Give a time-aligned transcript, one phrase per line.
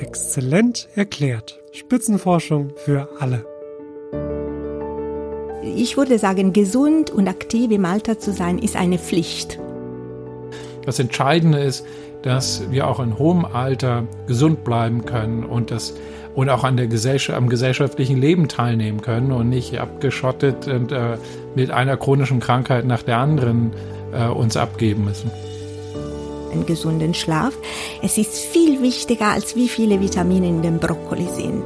[0.00, 1.60] Exzellent erklärt.
[1.72, 3.44] Spitzenforschung für alle.
[5.62, 9.58] Ich würde sagen, gesund und aktiv im Alter zu sein, ist eine Pflicht.
[10.86, 11.84] Das Entscheidende ist,
[12.22, 15.94] dass wir auch in hohem Alter gesund bleiben können und das
[16.34, 21.18] und auch an der Gesellschaft, am gesellschaftlichen Leben teilnehmen können und nicht abgeschottet und äh,
[21.56, 23.72] mit einer chronischen Krankheit nach der anderen
[24.12, 25.32] äh, uns abgeben müssen.
[26.50, 27.54] Einen gesunden Schlaf.
[28.02, 31.62] Es ist viel wichtiger, als wie viele Vitamine in dem Brokkoli sind.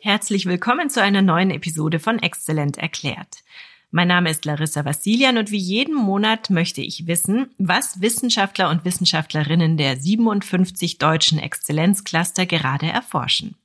[0.00, 3.42] Herzlich willkommen zu einer neuen Episode von Exzellent erklärt.
[3.90, 8.84] Mein Name ist Larissa Vassilian und wie jeden Monat möchte ich wissen, was Wissenschaftler und
[8.84, 13.56] Wissenschaftlerinnen der 57 deutschen Exzellenzcluster gerade erforschen.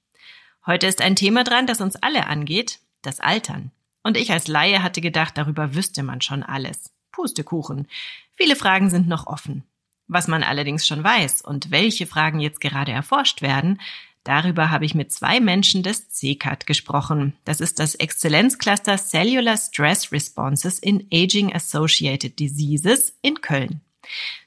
[0.65, 3.71] Heute ist ein Thema dran, das uns alle angeht, das Altern.
[4.03, 6.91] Und ich als Laie hatte gedacht, darüber wüsste man schon alles.
[7.19, 7.87] Pustekuchen.
[8.35, 9.63] Viele Fragen sind noch offen.
[10.07, 13.79] Was man allerdings schon weiß und welche Fragen jetzt gerade erforscht werden,
[14.25, 17.33] Darüber habe ich mit zwei Menschen des CCAT gesprochen.
[17.45, 23.81] Das ist das Exzellenzcluster Cellular Stress Responses in Aging Associated Diseases in Köln.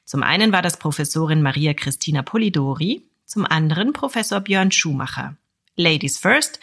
[0.05, 5.35] Zum einen war das Professorin Maria Christina Polidori, zum anderen Professor Björn Schumacher.
[5.75, 6.59] Ladies first,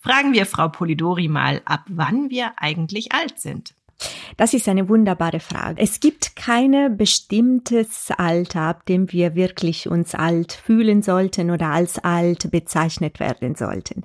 [0.00, 3.74] fragen wir Frau Polidori mal, ab wann wir eigentlich alt sind.
[4.36, 5.80] Das ist eine wunderbare Frage.
[5.80, 11.98] Es gibt keine bestimmtes Alter, ab dem wir wirklich uns alt fühlen sollten oder als
[11.98, 14.02] alt bezeichnet werden sollten.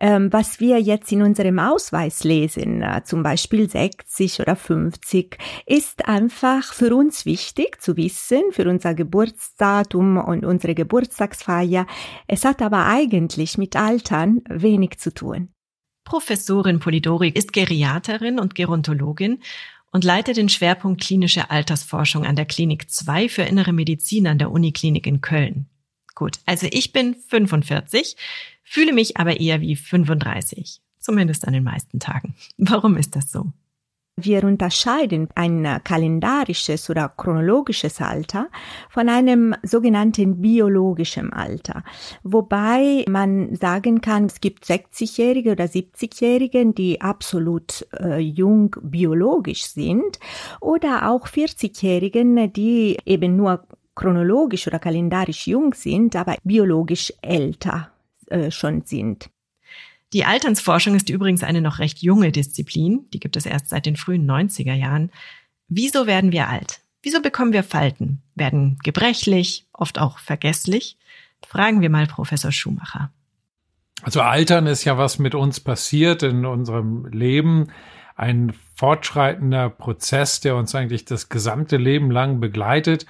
[0.00, 6.06] Ähm, was wir jetzt in unserem Ausweis lesen, äh, zum Beispiel 60 oder 50, ist
[6.06, 11.86] einfach für uns wichtig zu wissen, für unser Geburtsdatum und unsere Geburtstagsfeier.
[12.26, 15.48] Es hat aber eigentlich mit Altern wenig zu tun.
[16.04, 19.40] Professorin Polidori ist Geriaterin und Gerontologin
[19.92, 24.50] und leitet den Schwerpunkt klinische Altersforschung an der Klinik 2 für innere Medizin an der
[24.50, 25.66] Uniklinik in Köln.
[26.14, 28.16] Gut, also ich bin 45,
[28.62, 32.34] fühle mich aber eher wie 35, zumindest an den meisten Tagen.
[32.58, 33.52] Warum ist das so?
[34.16, 38.48] Wir unterscheiden ein kalendarisches oder chronologisches Alter
[38.90, 41.82] von einem sogenannten biologischen Alter,
[42.22, 50.18] wobei man sagen kann, es gibt 60-Jährige oder 70-Jährige, die absolut äh, jung biologisch sind
[50.60, 57.90] oder auch 40-Jährigen, die eben nur chronologisch oder kalendarisch jung sind, aber biologisch älter
[58.26, 59.30] äh, schon sind.
[60.12, 63.96] Die Alternsforschung ist übrigens eine noch recht junge Disziplin, die gibt es erst seit den
[63.96, 65.10] frühen 90er Jahren.
[65.68, 66.80] Wieso werden wir alt?
[67.02, 68.22] Wieso bekommen wir Falten?
[68.34, 70.98] Werden gebrechlich, oft auch vergesslich?
[71.46, 73.10] Fragen wir mal Professor Schumacher.
[74.02, 77.68] Also Altern ist ja was mit uns passiert in unserem Leben.
[78.14, 83.06] Ein fortschreitender Prozess, der uns eigentlich das gesamte Leben lang begleitet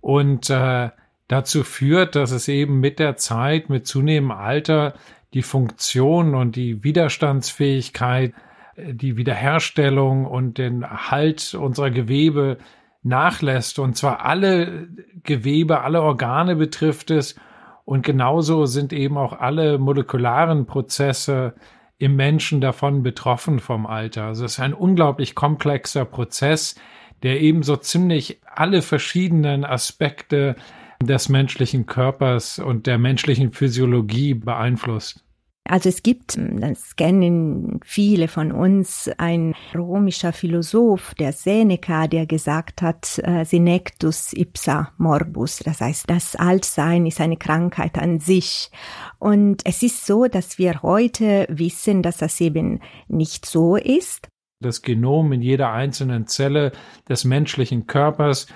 [0.00, 0.90] und äh,
[1.26, 4.94] dazu führt, dass es eben mit der Zeit, mit zunehmendem Alter
[5.34, 8.32] die Funktion und die Widerstandsfähigkeit,
[8.76, 12.58] äh, die Wiederherstellung und den Halt unserer Gewebe
[13.02, 13.78] nachlässt.
[13.78, 14.88] Und zwar alle
[15.22, 17.36] Gewebe, alle Organe betrifft es.
[17.84, 21.54] Und genauso sind eben auch alle molekularen Prozesse
[21.98, 24.24] im Menschen davon betroffen vom Alter.
[24.24, 26.76] Also es ist ein unglaublich komplexer Prozess,
[27.22, 30.54] der eben so ziemlich alle verschiedenen Aspekte
[31.02, 35.24] des menschlichen Körpers und der menschlichen Physiologie beeinflusst.
[35.68, 42.80] Also es gibt, das kennen viele von uns, ein römischer Philosoph, der Seneca, der gesagt
[42.80, 45.58] hat, äh, senectus ipsa morbus.
[45.58, 48.70] Das heißt, das Altsein ist eine Krankheit an sich.
[49.18, 54.28] Und es ist so, dass wir heute wissen, dass das eben nicht so ist.
[54.60, 56.72] Das Genom in jeder einzelnen Zelle
[57.10, 58.46] des menschlichen Körpers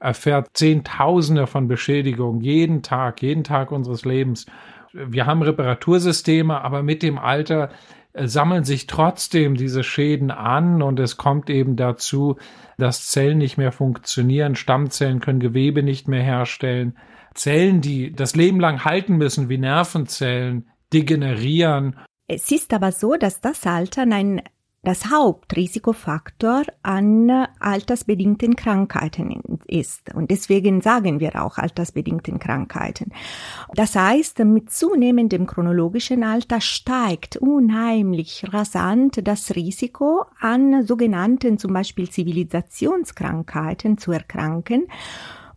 [0.00, 4.46] erfährt Zehntausende von Beschädigungen jeden Tag, jeden Tag unseres Lebens.
[4.92, 7.70] Wir haben Reparatursysteme, aber mit dem Alter
[8.12, 12.36] äh, sammeln sich trotzdem diese Schäden an und es kommt eben dazu,
[12.78, 16.96] dass Zellen nicht mehr funktionieren, Stammzellen können Gewebe nicht mehr herstellen.
[17.34, 21.96] Zellen, die das Leben lang halten müssen, wie Nervenzellen, degenerieren.
[22.26, 24.42] Es ist aber so, dass das Altern ein
[24.88, 27.28] das Hauptrisikofaktor an
[27.60, 30.14] altersbedingten Krankheiten ist.
[30.14, 33.12] Und deswegen sagen wir auch altersbedingten Krankheiten.
[33.74, 42.08] Das heißt, mit zunehmendem chronologischen Alter steigt unheimlich rasant das Risiko an sogenannten zum Beispiel
[42.08, 44.86] Zivilisationskrankheiten zu erkranken.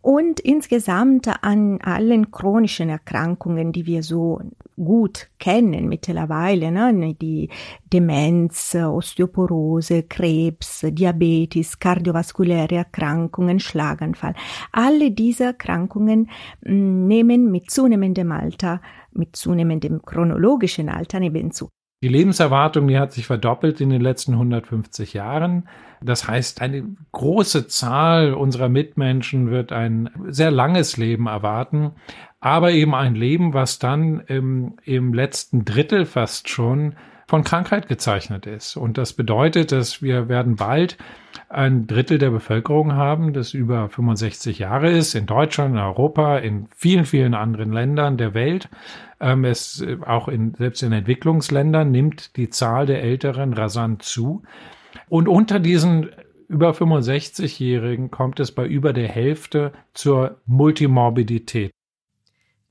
[0.02, 4.42] Und insgesamt an allen chronischen Erkrankungen, die wir so
[4.76, 7.14] gut kennen mittlerweile, ne?
[7.14, 7.50] die
[7.94, 14.34] Demenz, Osteoporose, Krebs, Diabetes, kardiovaskuläre Erkrankungen, Schlaganfall.
[14.72, 16.30] Alle diese Erkrankungen
[16.66, 18.82] mm, nehmen mit zunehmendem Alter,
[19.12, 21.70] mit zunehmendem chronologischen Alter eben zu.
[22.04, 25.70] Die Lebenserwartung, die hat sich verdoppelt in den letzten 150 Jahren.
[26.02, 31.92] Das heißt, eine große Zahl unserer Mitmenschen wird ein sehr langes Leben erwarten,
[32.40, 36.96] aber eben ein Leben, was dann im, im letzten Drittel fast schon
[37.32, 38.76] von Krankheit gezeichnet ist.
[38.76, 40.98] Und das bedeutet, dass wir werden bald
[41.48, 46.68] ein Drittel der Bevölkerung haben, das über 65 Jahre ist, in Deutschland, in Europa, in
[46.76, 48.68] vielen, vielen anderen Ländern der Welt.
[49.22, 54.44] Ähm, es auch in, selbst in Entwicklungsländern nimmt die Zahl der Älteren rasant zu.
[55.08, 56.10] Und unter diesen
[56.50, 61.72] über 65-Jährigen kommt es bei über der Hälfte zur Multimorbidität.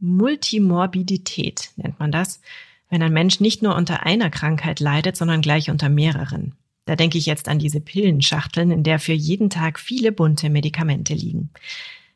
[0.00, 2.42] Multimorbidität nennt man das,
[2.90, 6.54] wenn ein Mensch nicht nur unter einer Krankheit leidet, sondern gleich unter mehreren.
[6.84, 11.14] Da denke ich jetzt an diese Pillenschachteln, in der für jeden Tag viele bunte Medikamente
[11.14, 11.50] liegen.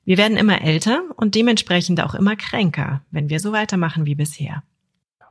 [0.05, 4.62] Wir werden immer älter und dementsprechend auch immer kränker, wenn wir so weitermachen wie bisher.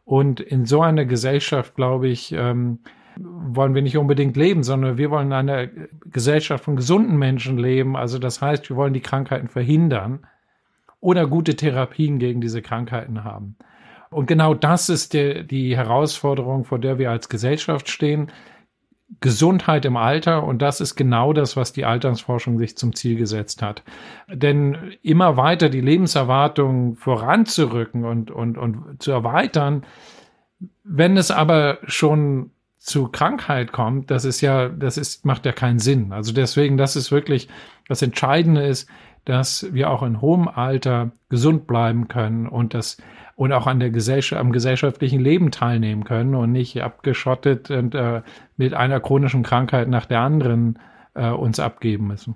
[0.06, 2.80] Und in so einer Gesellschaft, glaube ich, ähm,
[3.16, 5.68] wollen wir nicht unbedingt leben, sondern wir wollen in einer
[6.06, 7.95] Gesellschaft von gesunden Menschen leben.
[7.95, 10.25] Also das heißt, wir wollen die Krankheiten verhindern
[11.00, 13.56] oder gute Therapien gegen diese Krankheiten haben.
[14.13, 18.31] Und genau das ist die, die Herausforderung, vor der wir als Gesellschaft stehen.
[19.19, 23.62] Gesundheit im Alter und das ist genau das, was die Altersforschung sich zum Ziel gesetzt
[23.62, 23.83] hat.
[24.27, 29.86] Denn immer weiter die Lebenserwartung voranzurücken und, und, und zu erweitern,
[30.83, 35.80] wenn es aber schon zu Krankheit kommt, das ist ja, das ist, macht ja keinen
[35.80, 36.12] Sinn.
[36.12, 37.48] Also deswegen, das ist wirklich,
[37.88, 38.89] das Entscheidende ist,
[39.25, 42.98] dass wir auch in hohem Alter gesund bleiben können und das
[43.35, 48.21] und auch an der Gesellschaft, am gesellschaftlichen Leben teilnehmen können und nicht abgeschottet und äh,
[48.57, 50.80] mit einer chronischen Krankheit nach der anderen
[51.15, 52.35] äh, uns abgeben müssen.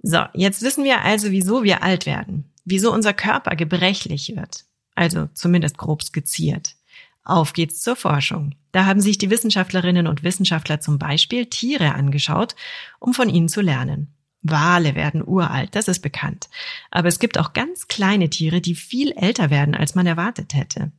[0.00, 5.28] So, jetzt wissen wir also, wieso wir alt werden, wieso unser Körper gebrechlich wird, also
[5.34, 6.76] zumindest grob skizziert.
[7.24, 8.54] Auf geht's zur Forschung.
[8.72, 12.54] Da haben sich die Wissenschaftlerinnen und Wissenschaftler zum Beispiel Tiere angeschaut,
[13.00, 14.14] um von ihnen zu lernen.
[14.42, 16.48] Wale werden uralt, das ist bekannt.
[16.90, 20.92] Aber es gibt auch ganz kleine Tiere, die viel älter werden, als man erwartet hätte.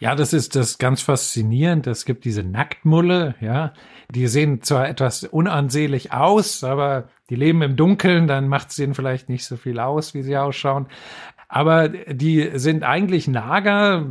[0.00, 1.86] Ja, das ist das ganz faszinierend.
[1.86, 3.72] Es gibt diese Nacktmulle, ja.
[4.10, 8.94] Die sehen zwar etwas unansehnlich aus, aber die leben im Dunkeln, dann macht es ihnen
[8.94, 10.86] vielleicht nicht so viel aus, wie sie ausschauen.
[11.48, 14.06] Aber die sind eigentlich Nager.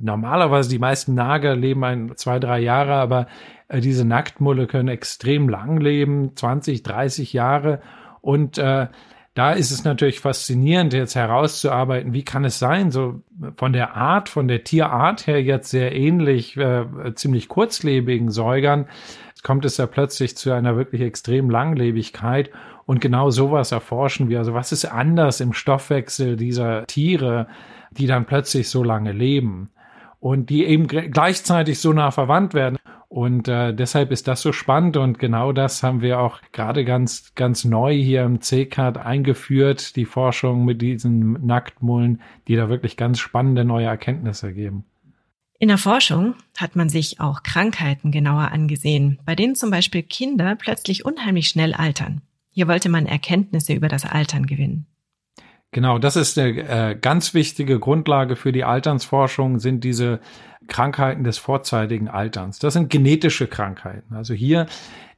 [0.00, 3.26] Normalerweise die meisten Nager leben ein, zwei, drei Jahre, aber
[3.68, 7.80] äh, diese Nacktmulle können extrem lang leben, 20, 30 Jahre.
[8.24, 8.86] Und äh,
[9.34, 13.20] da ist es natürlich faszinierend, jetzt herauszuarbeiten, wie kann es sein, so
[13.56, 18.86] von der Art, von der Tierart her jetzt sehr ähnlich, äh, ziemlich kurzlebigen Säugern,
[19.42, 22.50] kommt es ja plötzlich zu einer wirklich extrem Langlebigkeit.
[22.86, 24.38] Und genau sowas erforschen wir.
[24.38, 27.46] Also was ist anders im Stoffwechsel dieser Tiere,
[27.90, 29.70] die dann plötzlich so lange leben
[30.18, 32.78] und die eben gleichzeitig so nah verwandt werden.
[33.08, 37.32] Und äh, deshalb ist das so spannend und genau das haben wir auch gerade ganz,
[37.34, 43.18] ganz neu hier im CCAT eingeführt, die Forschung mit diesen Nacktmullen, die da wirklich ganz
[43.20, 44.84] spannende neue Erkenntnisse geben.
[45.58, 50.56] In der Forschung hat man sich auch Krankheiten genauer angesehen, bei denen zum Beispiel Kinder
[50.56, 52.22] plötzlich unheimlich schnell altern.
[52.50, 54.86] Hier wollte man Erkenntnisse über das Altern gewinnen.
[55.74, 60.20] Genau, das ist eine äh, ganz wichtige Grundlage für die Alternsforschung, sind diese
[60.68, 62.60] Krankheiten des vorzeitigen Alterns.
[62.60, 64.14] Das sind genetische Krankheiten.
[64.14, 64.66] Also hier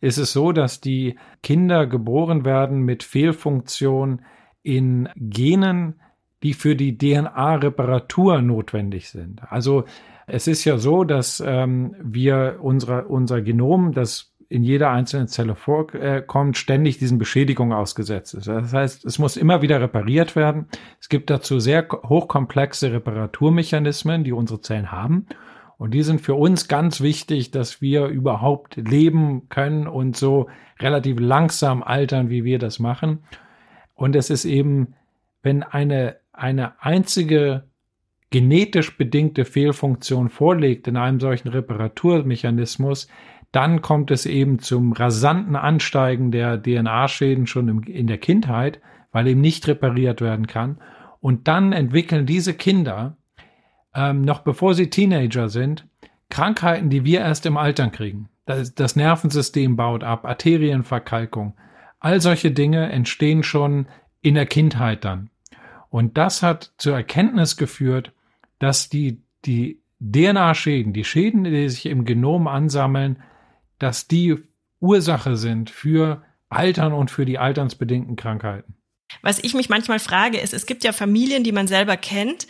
[0.00, 4.23] ist es so, dass die Kinder geboren werden mit Fehlfunktion
[4.62, 6.00] in Genen,
[6.42, 9.42] die für die DNA-Reparatur notwendig sind.
[9.50, 9.85] Also
[10.26, 15.55] es ist ja so, dass ähm, wir unsere, unser Genom, das in jeder einzelnen Zelle
[15.55, 18.47] vorkommt, ständig diesen Beschädigungen ausgesetzt ist.
[18.47, 20.67] Das heißt, es muss immer wieder repariert werden.
[21.00, 25.26] Es gibt dazu sehr hochkomplexe Reparaturmechanismen, die unsere Zellen haben.
[25.79, 30.49] Und die sind für uns ganz wichtig, dass wir überhaupt leben können und so
[30.81, 33.25] relativ langsam altern, wie wir das machen.
[33.95, 34.95] Und es ist eben,
[35.43, 37.65] wenn eine, eine einzige
[38.31, 43.09] genetisch bedingte Fehlfunktion vorliegt in einem solchen Reparaturmechanismus,
[43.56, 48.82] dann kommt es eben zum rasanten Ansteigen der DNA-Schäden schon im, in der Kindheit,
[49.12, 50.76] weil eben nicht repariert werden kann.
[51.20, 53.16] Und dann entwickeln diese Kinder,
[53.94, 55.88] ähm, noch bevor sie Teenager sind,
[56.28, 58.28] Krankheiten, die wir erst im Altern kriegen.
[58.44, 61.56] Das, das Nervensystem baut ab, Arterienverkalkung.
[61.98, 63.86] All solche Dinge entstehen schon
[64.20, 65.30] in der Kindheit dann.
[65.88, 68.12] Und das hat zur Erkenntnis geführt,
[68.58, 73.22] dass die, die DNA-Schäden, die Schäden, die sich im Genom ansammeln,
[73.78, 74.37] dass die
[74.80, 78.75] Ursache sind für Altern und für die alternsbedingten Krankheiten.
[79.23, 82.47] Was ich mich manchmal frage, ist, es gibt ja Familien, die man selber kennt,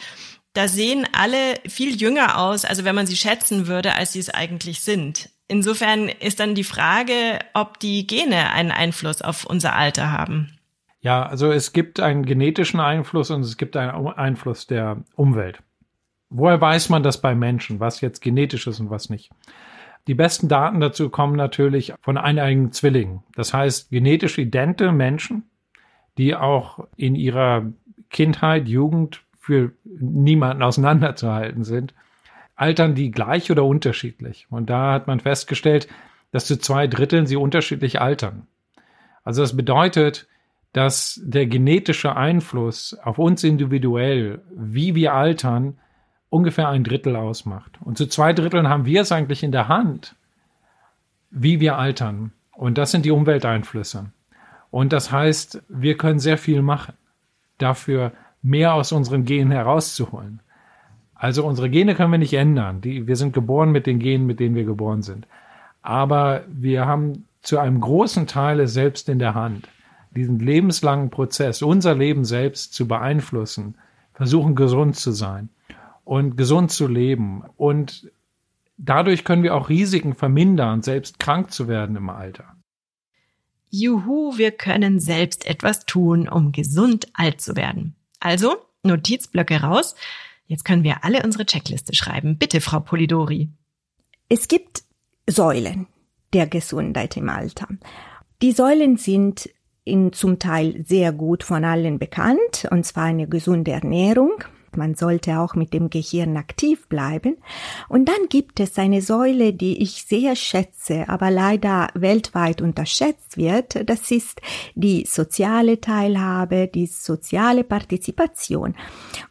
[0.56, 4.30] da sehen alle viel jünger aus, also wenn man sie schätzen würde, als sie es
[4.30, 5.28] eigentlich sind.
[5.48, 10.58] Insofern ist dann die Frage, ob die Gene einen Einfluss auf unser Alter haben.
[11.00, 15.58] Ja, also es gibt einen genetischen Einfluss und es gibt einen Einfluss der Umwelt.
[16.30, 19.30] Woher weiß man das bei Menschen, was jetzt genetisch ist und was nicht?
[20.06, 23.24] Die besten Daten dazu kommen natürlich von einigen Zwillingen.
[23.34, 25.44] Das heißt, genetisch idente Menschen,
[26.16, 27.72] die auch in ihrer
[28.10, 31.94] Kindheit, Jugend für niemanden auseinanderzuhalten sind,
[32.54, 34.46] altern die gleich oder unterschiedlich.
[34.50, 35.88] Und da hat man festgestellt,
[36.30, 38.46] dass zu zwei Dritteln sie unterschiedlich altern.
[39.24, 40.26] Also das bedeutet,
[40.72, 45.78] dass der genetische Einfluss auf uns individuell, wie wir altern,
[46.30, 47.78] ungefähr ein Drittel ausmacht.
[47.80, 50.14] Und zu zwei Dritteln haben wir es eigentlich in der Hand,
[51.30, 52.32] wie wir altern.
[52.52, 54.06] Und das sind die Umwelteinflüsse.
[54.70, 56.94] Und das heißt, wir können sehr viel machen,
[57.58, 60.40] dafür mehr aus unseren Genen herauszuholen.
[61.14, 62.80] Also unsere Gene können wir nicht ändern.
[62.80, 65.26] Die, wir sind geboren mit den Genen, mit denen wir geboren sind.
[65.82, 69.68] Aber wir haben zu einem großen Teil es selbst in der Hand,
[70.10, 73.76] diesen lebenslangen Prozess, unser Leben selbst zu beeinflussen,
[74.14, 75.48] versuchen gesund zu sein
[76.06, 77.42] und gesund zu leben.
[77.56, 78.10] Und
[78.78, 82.56] dadurch können wir auch Risiken vermindern, selbst krank zu werden im Alter.
[83.68, 87.96] Juhu, wir können selbst etwas tun, um gesund alt zu werden.
[88.20, 89.96] Also, Notizblöcke raus.
[90.46, 92.38] Jetzt können wir alle unsere Checkliste schreiben.
[92.38, 93.50] Bitte, Frau Polidori.
[94.28, 94.84] Es gibt
[95.28, 95.88] Säulen
[96.32, 97.66] der Gesundheit im Alter.
[98.42, 99.50] Die Säulen sind
[99.82, 104.44] in zum Teil sehr gut von allen bekannt, und zwar eine gesunde Ernährung,
[104.74, 107.36] man sollte auch mit dem Gehirn aktiv bleiben.
[107.88, 113.88] Und dann gibt es eine Säule, die ich sehr schätze, aber leider weltweit unterschätzt wird.
[113.88, 114.40] Das ist
[114.74, 118.74] die soziale Teilhabe, die soziale Partizipation.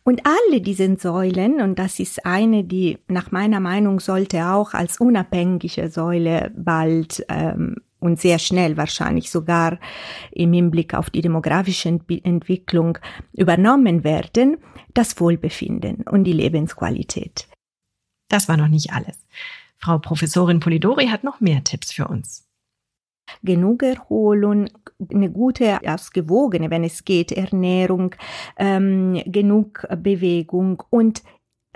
[0.04, 5.00] Und alle diese Säulen, und das ist eine, die nach meiner Meinung sollte auch als
[5.00, 9.80] unabhängige Säule bald ähm, und sehr schnell wahrscheinlich sogar
[10.32, 12.98] im Hinblick auf die demografische Entwicklung
[13.34, 14.58] übernommen werden,
[14.94, 17.48] das Wohlbefinden und die Lebensqualität.
[18.30, 19.26] Das war noch nicht alles.
[19.78, 22.48] Frau Professorin Polidori hat noch mehr Tipps für uns.
[23.44, 24.70] Genug Erholung,
[25.12, 28.16] eine gute, ausgewogene, wenn es geht, Ernährung,
[28.58, 31.24] ähm, genug Bewegung und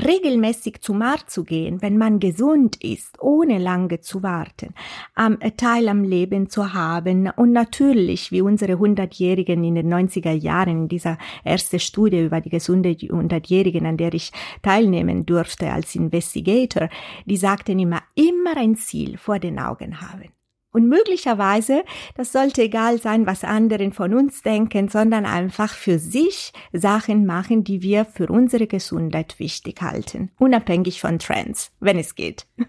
[0.05, 4.73] regelmäßig zum Arzt zu gehen, wenn man gesund ist, ohne lange zu warten,
[5.15, 10.87] am Teil am Leben zu haben und natürlich, wie unsere Hundertjährigen in den 90er Jahren,
[10.87, 16.89] dieser erste Studie über die gesunde Hundertjährigen, an der ich teilnehmen durfte als Investigator,
[17.25, 20.38] die sagten immer, immer ein Ziel vor den Augen haben.
[20.71, 21.83] Und möglicherweise,
[22.15, 27.63] das sollte egal sein, was anderen von uns denken, sondern einfach für sich Sachen machen,
[27.63, 32.45] die wir für unsere Gesundheit wichtig halten, unabhängig von Trends, wenn es geht.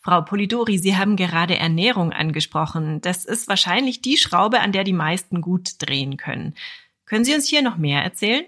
[0.00, 3.00] Frau Polidori, Sie haben gerade Ernährung angesprochen.
[3.00, 6.54] Das ist wahrscheinlich die Schraube, an der die meisten gut drehen können.
[7.04, 8.46] Können Sie uns hier noch mehr erzählen?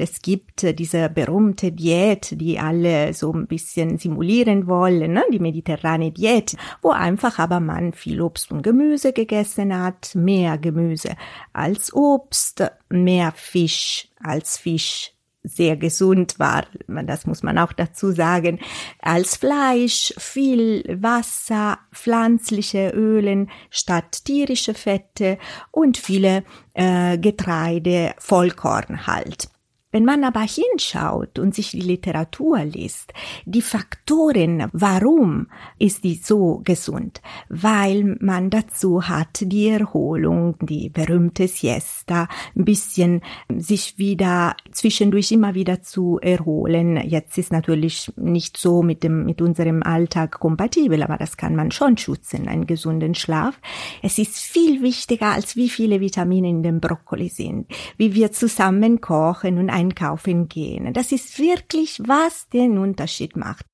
[0.00, 5.24] Es gibt äh, diese berühmte Diät, die alle so ein bisschen simulieren wollen, ne?
[5.32, 11.16] die mediterrane Diät, wo einfach aber man viel Obst und Gemüse gegessen hat, mehr Gemüse
[11.52, 15.12] als Obst, mehr Fisch als Fisch
[15.46, 18.58] sehr gesund war, das muss man auch dazu sagen,
[19.00, 25.38] als Fleisch, viel Wasser, pflanzliche Ölen statt tierische Fette
[25.70, 29.48] und viele äh, Getreide, Vollkorn halt.
[29.92, 33.12] Wenn man aber hinschaut und sich die Literatur liest,
[33.44, 35.46] die Faktoren, warum
[35.78, 37.22] ist die so gesund?
[37.48, 43.22] Weil man dazu hat die Erholung, die berühmte Siesta, ein bisschen
[43.56, 46.96] sich wieder zwischendurch immer wieder zu erholen.
[47.08, 51.70] Jetzt ist natürlich nicht so mit dem, mit unserem Alltag kompatibel, aber das kann man
[51.70, 53.60] schon schützen, einen gesunden Schlaf.
[54.02, 59.00] Es ist viel wichtiger, als wie viele Vitamine in dem Brokkoli sind, wie wir zusammen
[59.00, 60.92] kochen und ein einkaufen gehen.
[60.92, 63.64] Das ist wirklich, was den Unterschied macht.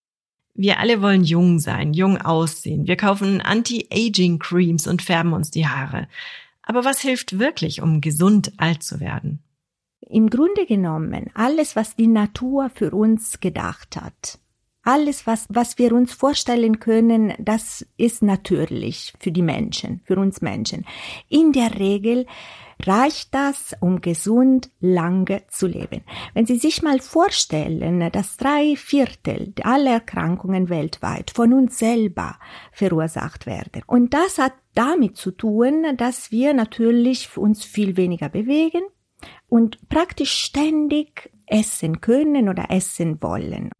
[0.54, 2.86] Wir alle wollen jung sein, jung aussehen.
[2.86, 6.08] Wir kaufen Anti-Aging-Creams und färben uns die Haare.
[6.62, 9.42] Aber was hilft wirklich, um gesund alt zu werden?
[10.00, 14.38] Im Grunde genommen alles, was die Natur für uns gedacht hat.
[14.84, 20.40] Alles, was, was wir uns vorstellen können, das ist natürlich für die Menschen, für uns
[20.40, 20.84] Menschen.
[21.28, 22.26] In der Regel
[22.84, 26.02] reicht das, um gesund lange zu leben.
[26.34, 32.38] Wenn Sie sich mal vorstellen, dass drei Viertel aller Erkrankungen weltweit von uns selber
[32.72, 33.82] verursacht werden.
[33.86, 38.82] Und das hat damit zu tun, dass wir natürlich uns viel weniger bewegen,
[39.48, 43.70] und praktisch ständig essen können oder essen wollen.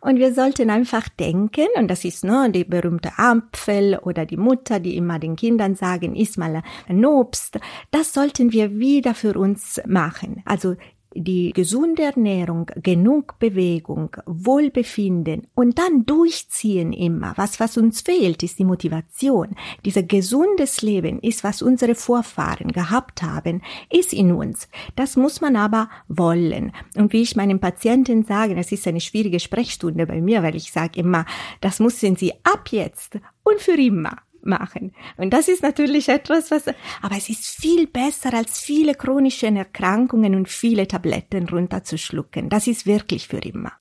[0.00, 4.78] Und wir sollten einfach denken, und das ist nur die berühmte Apfel oder die Mutter,
[4.80, 7.58] die immer den Kindern sagen, iss mal ein Obst,
[7.90, 10.42] das sollten wir wieder für uns machen.
[10.44, 10.76] Also
[11.14, 17.32] die gesunde Ernährung, genug Bewegung, Wohlbefinden und dann durchziehen immer.
[17.36, 19.56] Was, was uns fehlt, ist die Motivation.
[19.84, 24.68] Dieser gesundes Leben ist, was unsere Vorfahren gehabt haben, ist in uns.
[24.96, 26.72] Das muss man aber wollen.
[26.96, 30.72] Und wie ich meinen Patienten sage, das ist eine schwierige Sprechstunde bei mir, weil ich
[30.72, 31.26] sage immer,
[31.60, 34.92] das müssen sie ab jetzt und für immer machen.
[35.16, 36.64] Und das ist natürlich etwas, was,
[37.00, 42.48] aber es ist viel besser als viele chronische Erkrankungen und viele Tabletten runterzuschlucken.
[42.48, 43.72] Das ist wirklich für immer.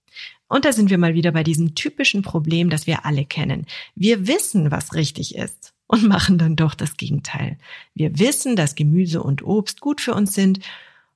[0.47, 3.65] Und da sind wir mal wieder bei diesem typischen Problem, das wir alle kennen.
[3.95, 7.57] Wir wissen, was richtig ist und machen dann doch das Gegenteil.
[7.93, 10.59] Wir wissen, dass Gemüse und Obst gut für uns sind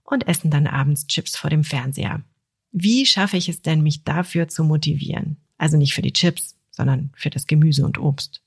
[0.04, 2.24] und essen dann abends Chips vor dem Fernseher.
[2.72, 5.38] Wie schaffe ich es denn, mich dafür zu motivieren?
[5.58, 8.42] Also nicht für die Chips, sondern für das Gemüse und Obst.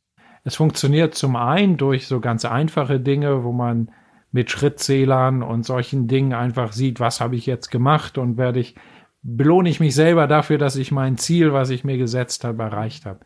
[0.49, 3.90] Es funktioniert zum einen durch so ganz einfache Dinge, wo man
[4.33, 8.75] mit Schrittzählern und solchen Dingen einfach sieht, was habe ich jetzt gemacht und werde ich,
[9.21, 13.05] belohne ich mich selber dafür, dass ich mein Ziel, was ich mir gesetzt habe, erreicht
[13.05, 13.21] habe.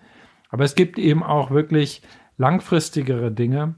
[0.50, 2.02] Aber es gibt eben auch wirklich
[2.38, 3.76] langfristigere Dinge,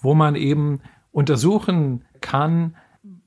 [0.00, 2.76] wo man eben untersuchen kann,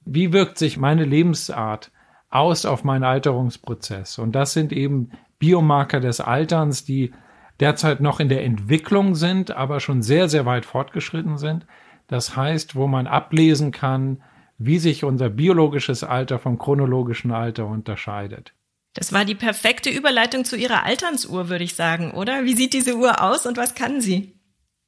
[0.06, 1.92] wie wirkt sich meine Lebensart
[2.30, 4.20] aus auf meinen Alterungsprozess.
[4.20, 7.12] Und das sind eben Biomarker des Alterns, die
[7.60, 11.66] derzeit noch in der Entwicklung sind, aber schon sehr, sehr weit fortgeschritten sind.
[12.08, 14.22] Das heißt, wo man ablesen kann,
[14.58, 18.54] wie sich unser biologisches Alter vom chronologischen Alter unterscheidet.
[18.94, 22.44] Das war die perfekte Überleitung zu Ihrer Alternsuhr, würde ich sagen, oder?
[22.44, 24.36] Wie sieht diese Uhr aus und was kann sie?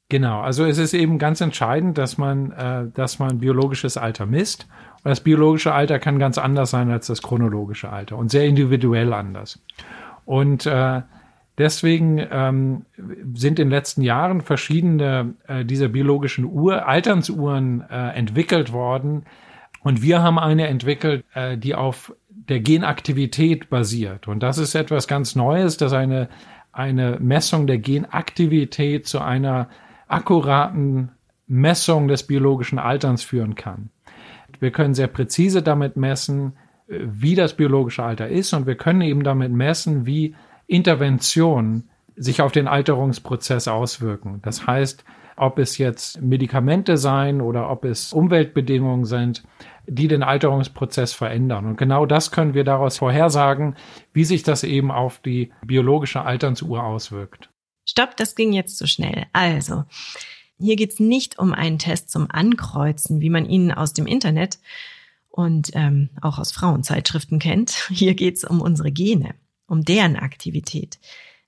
[0.09, 4.67] Genau, also es ist eben ganz entscheidend, dass man, äh, dass man biologisches Alter misst.
[5.03, 9.13] Und das biologische Alter kann ganz anders sein als das chronologische Alter und sehr individuell
[9.13, 9.63] anders.
[10.25, 11.01] Und äh,
[11.57, 12.85] Deswegen ähm,
[13.33, 19.25] sind in den letzten Jahren verschiedene äh, dieser biologischen Uhr, Alternsuhren äh, entwickelt worden.
[19.83, 24.27] Und wir haben eine entwickelt, äh, die auf der Genaktivität basiert.
[24.27, 26.29] Und das ist etwas ganz Neues, dass eine,
[26.71, 29.69] eine Messung der Genaktivität zu einer
[30.07, 31.11] akkuraten
[31.47, 33.89] Messung des biologischen Alterns führen kann.
[34.59, 36.53] Wir können sehr präzise damit messen,
[36.87, 40.35] äh, wie das biologische Alter ist und wir können eben damit messen, wie
[40.71, 44.39] Interventionen sich auf den Alterungsprozess auswirken.
[44.41, 45.03] Das heißt,
[45.35, 49.43] ob es jetzt Medikamente sein oder ob es Umweltbedingungen sind,
[49.85, 51.65] die den Alterungsprozess verändern.
[51.65, 53.75] Und genau das können wir daraus vorhersagen,
[54.13, 57.49] wie sich das eben auf die biologische Alternsuhr auswirkt.
[57.85, 59.25] Stopp, das ging jetzt zu schnell.
[59.33, 59.83] Also,
[60.57, 64.59] hier geht's nicht um einen Test zum Ankreuzen, wie man ihn aus dem Internet
[65.27, 67.71] und ähm, auch aus Frauenzeitschriften kennt.
[67.89, 69.33] Hier geht's um unsere Gene
[69.71, 70.99] um deren Aktivität.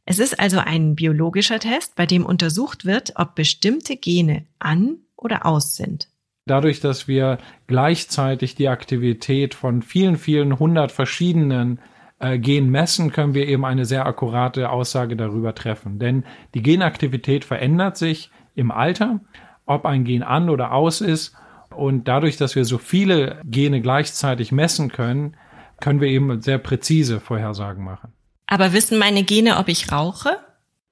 [0.06, 5.46] Es ist also ein biologischer Test, bei dem untersucht wird, ob bestimmte Gene an oder
[5.46, 6.08] aus sind.
[6.46, 11.80] Dadurch, dass wir gleichzeitig die Aktivität von vielen, vielen hundert verschiedenen
[12.20, 16.00] äh, Genen messen, können wir eben eine sehr akkurate Aussage darüber treffen.
[16.00, 19.20] Denn die Genaktivität verändert sich im Alter,
[19.66, 21.36] ob ein Gen an oder aus ist.
[21.74, 25.36] Und dadurch, dass wir so viele Gene gleichzeitig messen können,
[25.84, 28.14] können wir eben sehr präzise Vorhersagen machen.
[28.48, 30.38] Aber wissen meine Gene, ob ich rauche?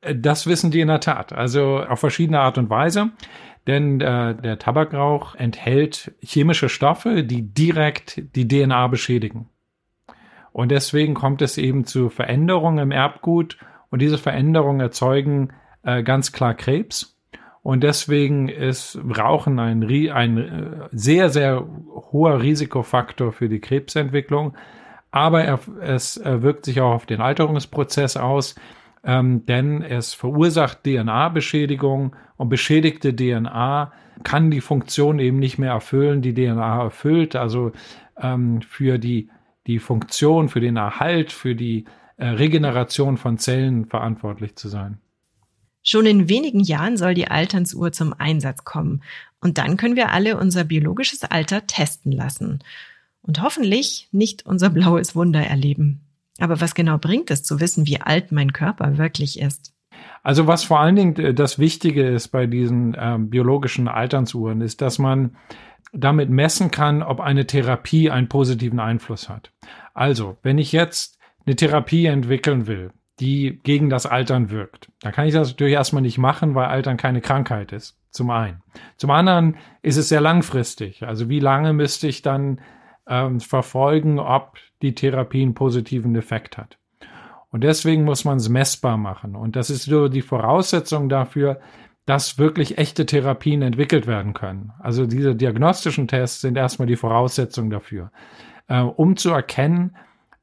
[0.02, 1.32] Äh, das wissen die in der Tat.
[1.32, 3.12] Also auf verschiedene Art und Weise.
[3.68, 9.48] Denn äh, der Tabakrauch enthält chemische Stoffe, die direkt die DNA beschädigen.
[10.52, 13.58] Und deswegen kommt es eben zu Veränderungen im Erbgut.
[13.92, 17.18] Und diese Veränderungen erzeugen äh, ganz klar Krebs.
[17.64, 21.66] Und deswegen ist Rauchen ein, ein äh, sehr, sehr
[22.12, 24.54] hoher Risikofaktor für die Krebsentwicklung
[25.12, 28.56] aber er, es äh, wirkt sich auch auf den Alterungsprozess aus,
[29.04, 33.92] ähm, denn es verursacht DNA-Beschädigung und beschädigte DNA
[34.24, 37.72] kann die Funktion eben nicht mehr erfüllen, die DNA erfüllt, also
[38.18, 39.30] ähm, für die,
[39.68, 41.86] die Funktion, für den Erhalt, für die
[42.18, 45.00] äh, Regeneration von Zellen verantwortlich zu sein.
[45.84, 49.02] Schon in wenigen Jahren soll die Alternsuhr zum Einsatz kommen.
[49.40, 52.60] Und dann können wir alle unser biologisches Alter testen lassen
[53.22, 56.02] und hoffentlich nicht unser blaues Wunder erleben.
[56.40, 59.74] Aber was genau bringt es zu wissen, wie alt mein Körper wirklich ist?
[60.24, 64.82] Also was vor allen Dingen äh, das Wichtige ist bei diesen ähm, biologischen Alternsuhren, ist,
[64.82, 65.36] dass man
[65.94, 69.52] damit messen kann, ob eine Therapie einen positiven Einfluss hat.
[69.94, 75.28] Also, wenn ich jetzt eine Therapie entwickeln will, die gegen das Altern wirkt, dann kann
[75.28, 77.98] ich das natürlich erstmal nicht machen, weil Altern keine Krankheit ist.
[78.10, 78.62] Zum einen.
[78.98, 81.04] Zum anderen ist es sehr langfristig.
[81.04, 82.60] Also wie lange müsste ich dann
[83.12, 86.80] ähm, verfolgen, ob die Therapie einen positiven Effekt hat?
[87.52, 89.36] Und deswegen muss man es messbar machen.
[89.36, 91.60] Und das ist so die Voraussetzung dafür,
[92.06, 94.72] dass wirklich echte Therapien entwickelt werden können.
[94.80, 98.12] Also diese diagnostischen Tests sind erstmal die Voraussetzung dafür,
[98.68, 99.96] äh, um zu erkennen,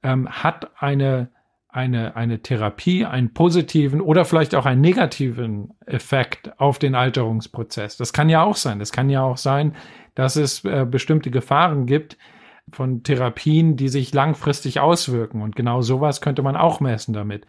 [0.02, 1.30] ähm, hat eine,
[1.68, 7.96] eine, eine Therapie einen positiven oder vielleicht auch einen negativen Effekt auf den Alterungsprozess.
[7.96, 8.78] Das kann ja auch sein.
[8.78, 9.74] Das kann ja auch sein,
[10.14, 12.16] dass es äh, bestimmte Gefahren gibt,
[12.72, 15.42] von Therapien, die sich langfristig auswirken.
[15.42, 17.46] Und genau sowas könnte man auch messen damit.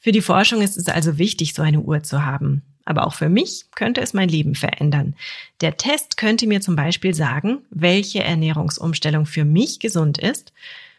[0.00, 2.62] Für die Forschung ist es also wichtig, so eine Uhr zu haben.
[2.84, 5.14] Aber auch für mich könnte es mein Leben verändern.
[5.60, 10.52] Der Test könnte mir zum Beispiel sagen, welche Ernährungsumstellung für mich gesund ist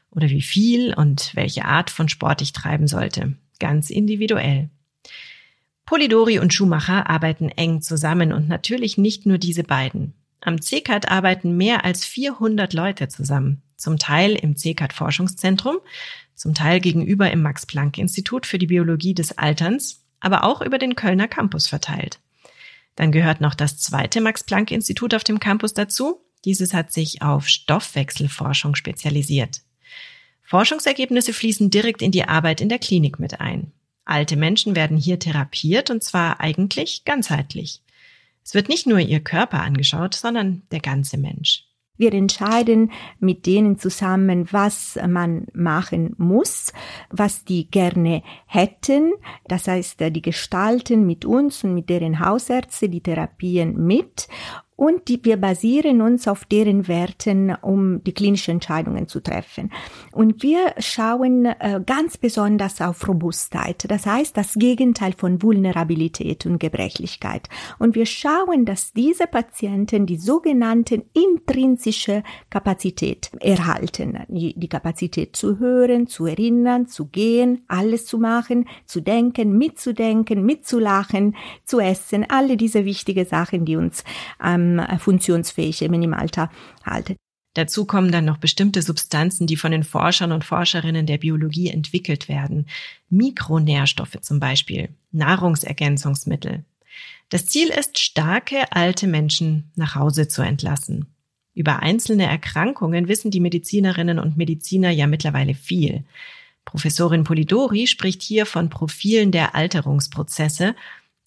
[0.10, 3.36] oder wie viel und welche Art von Sport ich treiben sollte.
[3.60, 4.70] Ganz individuell.
[5.86, 10.14] Polidori und Schumacher arbeiten eng zusammen und natürlich nicht nur diese beiden.
[10.46, 15.78] Am CCAT arbeiten mehr als 400 Leute zusammen, zum Teil im CCAT Forschungszentrum,
[16.36, 20.78] zum Teil gegenüber im Max Planck Institut für die Biologie des Alterns, aber auch über
[20.78, 22.20] den Kölner Campus verteilt.
[22.96, 26.22] Dann gehört noch das zweite Max Planck Institut auf dem Campus dazu.
[26.46, 29.62] Dieses hat sich auf Stoffwechselforschung spezialisiert.
[30.44, 33.72] Forschungsergebnisse fließen direkt in die Arbeit in der Klinik mit ein.
[34.06, 37.82] Alte Menschen werden hier therapiert und zwar eigentlich ganzheitlich.
[38.46, 41.64] Es wird nicht nur ihr Körper angeschaut, sondern der ganze Mensch.
[41.98, 46.74] Wir entscheiden mit denen zusammen, was man machen muss,
[47.10, 49.14] was die gerne hätten.
[49.48, 54.28] Das heißt, die gestalten mit uns und mit deren Hausärzte die Therapien mit
[54.76, 59.72] und die, wir basieren uns auf deren Werten, um die klinischen Entscheidungen zu treffen.
[60.12, 66.60] Und wir schauen äh, ganz besonders auf Robustheit, das heißt das Gegenteil von Vulnerabilität und
[66.60, 67.48] Gebrechlichkeit.
[67.80, 75.60] Und wir schauen, dass diese Patienten die sogenannten intrinsische Kapazität erhalten, die, die Kapazität zu
[75.60, 82.58] hören, zu erinnern, zu gehen, alles zu machen, zu denken, mitzudenken, mitzulachen, zu essen, alle
[82.58, 84.04] diese wichtigen Sachen, die uns
[84.44, 86.50] ähm, ähm, funktionsfähig im Alter
[86.84, 87.16] halten.
[87.56, 92.28] Dazu kommen dann noch bestimmte Substanzen, die von den Forschern und Forscherinnen der Biologie entwickelt
[92.28, 92.68] werden.
[93.10, 96.66] Mikronährstoffe zum Beispiel, Nahrungsergänzungsmittel.
[97.30, 101.08] Das Ziel ist, starke alte Menschen nach Hause zu entlassen.
[101.54, 106.04] Über einzelne Erkrankungen wissen die Medizinerinnen und Mediziner ja mittlerweile viel.
[106.66, 110.76] Professorin Polidori spricht hier von Profilen der Alterungsprozesse,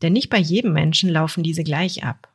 [0.02, 2.27] denn nicht bei jedem Menschen laufen diese gleich ab.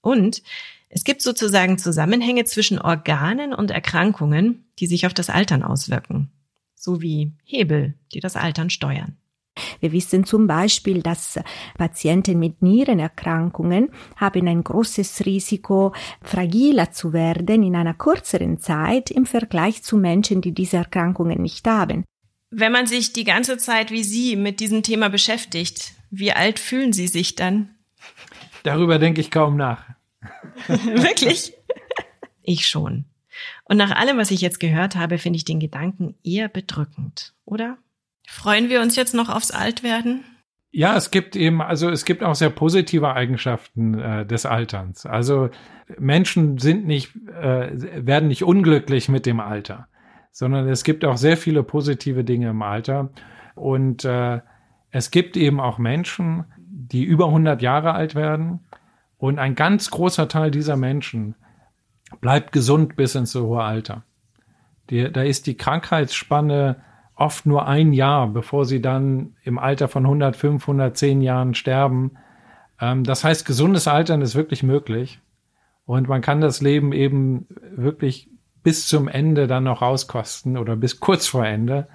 [0.00, 0.42] Und
[0.88, 6.30] es gibt sozusagen Zusammenhänge zwischen Organen und Erkrankungen, die sich auf das Altern auswirken,
[6.74, 9.16] sowie Hebel, die das Altern steuern.
[9.80, 11.38] Wir wissen zum Beispiel, dass
[11.76, 19.26] Patienten mit Nierenerkrankungen haben ein großes Risiko, fragiler zu werden in einer kürzeren Zeit im
[19.26, 22.04] Vergleich zu Menschen, die diese Erkrankungen nicht haben.
[22.50, 26.92] Wenn man sich die ganze Zeit wie Sie mit diesem Thema beschäftigt, wie alt fühlen
[26.92, 27.70] Sie sich dann?
[28.62, 29.84] Darüber denke ich kaum nach.
[30.66, 31.54] Wirklich?
[32.42, 33.04] Ich schon.
[33.64, 37.78] Und nach allem, was ich jetzt gehört habe, finde ich den Gedanken eher bedrückend, oder?
[38.26, 40.24] Freuen wir uns jetzt noch aufs Altwerden?
[40.72, 45.04] Ja, es gibt eben, also es gibt auch sehr positive Eigenschaften äh, des Alterns.
[45.04, 45.50] Also
[45.98, 49.88] Menschen sind nicht, äh, werden nicht unglücklich mit dem Alter,
[50.30, 53.10] sondern es gibt auch sehr viele positive Dinge im Alter.
[53.56, 54.40] Und äh,
[54.92, 56.44] es gibt eben auch Menschen,
[56.92, 58.60] die über 100 Jahre alt werden.
[59.18, 61.34] Und ein ganz großer Teil dieser Menschen
[62.20, 64.04] bleibt gesund bis ins hohe Alter.
[64.88, 66.82] Die, da ist die Krankheitsspanne
[67.14, 72.12] oft nur ein Jahr, bevor sie dann im Alter von 105, 110 Jahren sterben.
[72.80, 75.20] Ähm, das heißt, gesundes Altern ist wirklich möglich.
[75.84, 78.30] Und man kann das Leben eben wirklich
[78.62, 81.88] bis zum Ende dann noch auskosten oder bis kurz vor Ende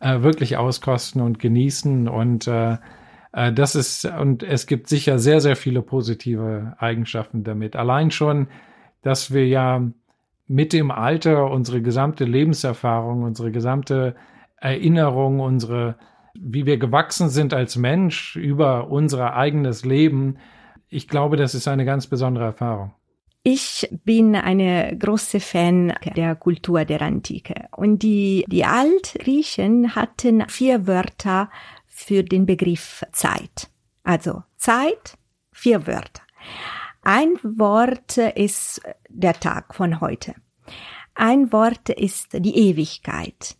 [0.00, 2.78] äh, wirklich auskosten und genießen und äh,
[3.32, 7.76] äh, das ist, und es gibt sicher sehr, sehr viele positive Eigenschaften damit.
[7.76, 8.48] Allein schon,
[9.02, 9.82] dass wir ja
[10.46, 14.16] mit dem Alter unsere gesamte Lebenserfahrung, unsere gesamte
[14.56, 15.96] Erinnerung, unsere,
[16.34, 20.38] wie wir gewachsen sind als Mensch über unser eigenes Leben,
[20.88, 22.92] ich glaube, das ist eine ganz besondere Erfahrung.
[23.42, 27.68] Ich bin eine große Fan der Kultur der Antike.
[27.74, 31.48] Und die, die Altgriechen hatten vier Wörter
[32.00, 33.70] für den Begriff Zeit.
[34.02, 35.16] Also Zeit,
[35.52, 36.22] vier Wörter.
[37.02, 40.34] Ein Wort ist der Tag von heute.
[41.14, 43.56] Ein Wort ist die Ewigkeit.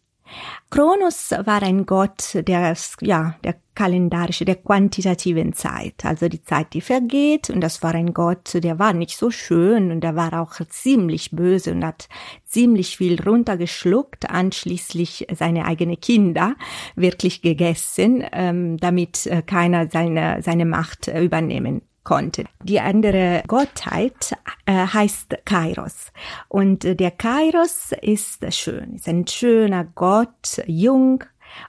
[0.70, 6.80] Kronos war ein Gott der, ja, der kalendarische, der quantitativen Zeit, also die Zeit, die
[6.80, 7.50] vergeht.
[7.50, 11.30] Und das war ein Gott, der war nicht so schön und der war auch ziemlich
[11.30, 12.08] böse und hat
[12.44, 16.54] ziemlich viel runtergeschluckt, anschließend seine eigenen Kinder
[16.94, 22.44] wirklich gegessen, ähm, damit äh, keiner seine, seine Macht äh, übernehmen konnte.
[22.64, 26.10] Die andere Gottheit äh, heißt Kairos.
[26.48, 31.22] Und äh, der Kairos ist schön, ist ein schöner Gott, jung,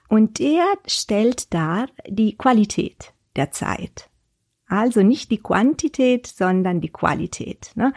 [0.08, 4.11] und er stellt dar die Qualität der Zeit.
[4.71, 7.71] Also nicht die Quantität, sondern die Qualität.
[7.75, 7.91] Ne?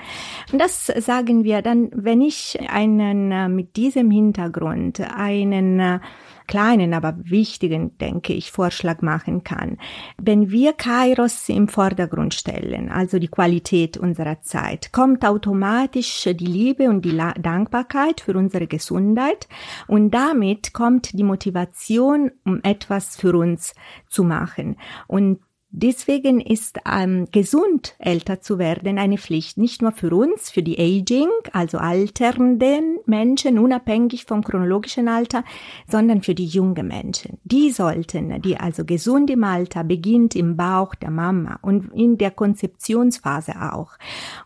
[0.53, 6.01] Und das sagen wir dann, wenn ich einen äh, mit diesem Hintergrund einen äh,
[6.49, 9.79] kleinen, aber wichtigen, denke ich, Vorschlag machen kann.
[10.21, 16.89] Wenn wir Kairos im Vordergrund stellen, also die Qualität unserer Zeit, kommt automatisch die Liebe
[16.89, 19.49] und die Dankbarkeit für unsere Gesundheit
[19.87, 23.75] und damit kommt die Motivation, um etwas für uns
[24.09, 24.77] zu machen.
[25.07, 25.39] Und
[25.77, 30.79] Deswegen ist ähm, gesund älter zu werden eine Pflicht, nicht nur für uns, für die
[30.79, 35.43] Aging, also alternden Menschen, unabhängig vom chronologischen Alter,
[35.89, 37.39] sondern für die jungen Menschen.
[37.43, 42.31] Die sollten, die also gesund im Alter beginnt im Bauch der Mama und in der
[42.31, 43.95] Konzeptionsphase auch.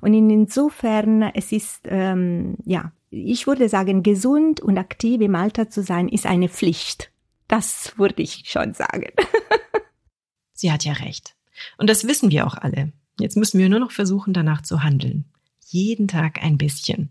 [0.01, 5.83] Und insofern, es ist, ähm, ja, ich würde sagen, gesund und aktiv im Alter zu
[5.83, 7.13] sein, ist eine Pflicht.
[7.49, 9.09] Das würde ich schon sagen.
[10.59, 11.37] Sie hat ja recht.
[11.77, 12.93] Und das wissen wir auch alle.
[13.21, 15.25] Jetzt müssen wir nur noch versuchen, danach zu handeln.
[15.67, 17.11] Jeden Tag ein bisschen.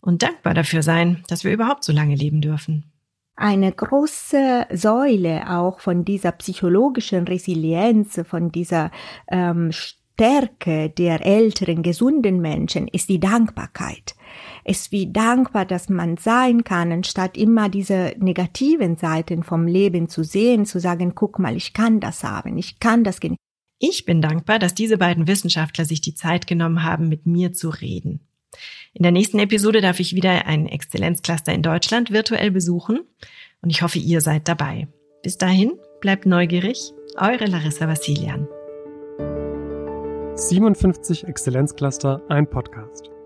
[0.00, 2.90] Und dankbar dafür sein, dass wir überhaupt so lange leben dürfen.
[3.36, 8.90] Eine große Säule auch von dieser psychologischen Resilienz, von dieser
[9.28, 14.14] ähm, Stärke der älteren, gesunden Menschen ist die Dankbarkeit
[14.64, 20.22] ist wie dankbar, dass man sein kann, anstatt immer diese negativen Seiten vom Leben zu
[20.22, 23.36] sehen, zu sagen, guck mal, ich kann das haben, ich kann das gehen.
[23.78, 27.68] Ich bin dankbar, dass diese beiden Wissenschaftler sich die Zeit genommen haben, mit mir zu
[27.68, 28.20] reden.
[28.92, 33.00] In der nächsten Episode darf ich wieder ein Exzellenzcluster in Deutschland virtuell besuchen
[33.62, 34.88] und ich hoffe, ihr seid dabei.
[35.22, 38.46] Bis dahin, bleibt neugierig, eure Larissa Vassilian.
[40.34, 43.10] 57 Exzellenzcluster, ein Podcast.